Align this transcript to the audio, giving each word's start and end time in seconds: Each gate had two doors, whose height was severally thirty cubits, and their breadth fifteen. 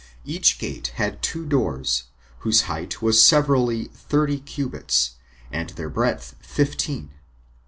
Each 0.25 0.57
gate 0.57 0.87
had 0.95 1.21
two 1.21 1.45
doors, 1.45 2.05
whose 2.39 2.61
height 2.61 3.03
was 3.03 3.21
severally 3.21 3.85
thirty 3.93 4.39
cubits, 4.39 5.11
and 5.51 5.69
their 5.77 5.91
breadth 5.91 6.37
fifteen. 6.41 7.11